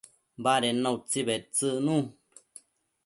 [0.43, 1.97] baded na utsi bedtsëcnu